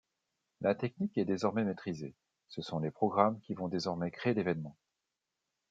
[0.61, 2.15] La technique est désormais maîtrisée,
[2.47, 4.75] ce sont les programmes qui vont désormais créer l'événement.